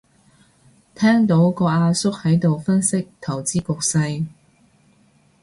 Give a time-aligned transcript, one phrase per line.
[0.95, 4.25] 聽到個阿叔喺度分析投資局勢